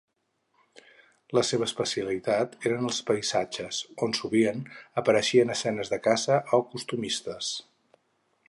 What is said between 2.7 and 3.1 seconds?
eren els